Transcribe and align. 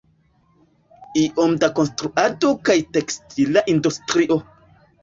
Iome 1.25 1.61
da 1.65 1.69
konstruado 1.81 2.53
kaj 2.71 2.79
tekstila 2.99 3.69
industrio. 3.77 4.43